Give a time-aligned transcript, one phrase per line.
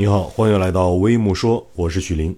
[0.00, 2.34] 你好，欢迎来到微木说，我是许林。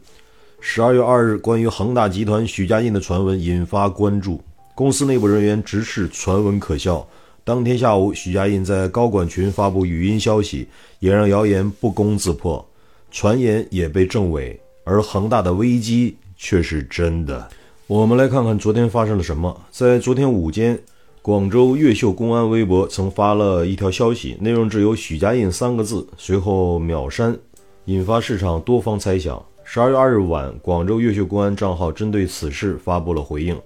[0.58, 4.42] 十二月二日，关于恒大集团许家印的传闻引发关注，
[4.74, 7.06] 公司内部人员直视传闻可笑。
[7.44, 10.66] 当天下午，许家印在高管群发布语音消息，
[10.98, 12.68] 也让谣言不攻自破，
[13.12, 17.48] 传言也被证伪，而恒大的危机却是真的。
[17.86, 19.56] 我们来看看昨天发生了什么。
[19.70, 20.76] 在昨天午间。
[21.24, 27.38] 广州越秀公安微博曾发了一条消息，内容只有“许家印”三个字，随后秒删，
[27.86, 29.44] 引发市场多方猜想。
[29.64, 33.60] 十二月二日晚，广州越秀公安账号针对此事发布了回应，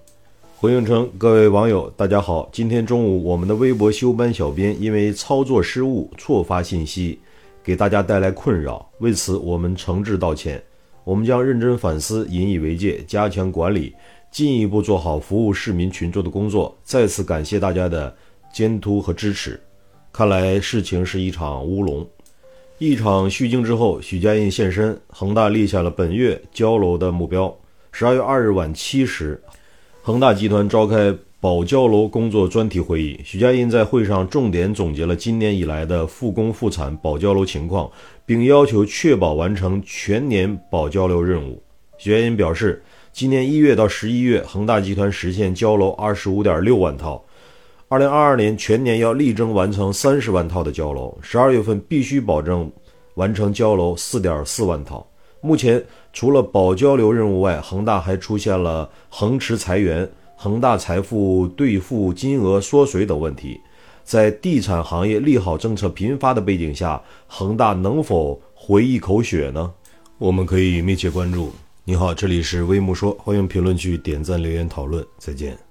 [0.55, 7.19] 回应称：“各位网友，大家好，今天中午我们的微博休班小编因为操作失误错发信息，
[7.63, 10.63] 给大家带来困扰，为此我们诚挚道歉，
[11.03, 13.93] 我们将认真反思，引以为戒，加强管理。”
[14.29, 18.13] 进一步做好服务市民群众的工作，再次感谢大家的
[18.51, 19.59] 监督和支持。
[20.11, 22.05] 看来事情是一场乌龙。
[22.79, 27.51] 一场虚惊之后，许家印现身，恒大立下了本月交楼的目标。
[27.91, 29.41] 十二月二日晚七时，
[30.03, 37.89] 恒大集团召开保交楼工作专题会议，许家印在会上重点总结了今年以来的复工复产保交楼情况，
[38.27, 41.59] 并要求确保完成全年保交楼任务。
[41.97, 42.83] 许家印表示。
[43.13, 47.25] 今年一月到十一月，恒大集团实现交楼二十五点六万套。
[47.89, 52.69] 二零二二年全年要力争完成三十万套的交楼，十二月份必须保证
[53.13, 55.07] 完成交楼四点四万套。
[55.39, 63.57] 目前除了保交楼任务外，恒大还出现了恒驰裁员、恒大财富兑付金额缩水等问题。
[64.03, 69.71] 在地产行业利好政策频发的背景下，恒大能否回一口血呢？
[70.17, 71.53] 我们可以密切关注。
[71.85, 75.66] 你好，这里是微木说，欢迎评论区点赞留言讨论，再见。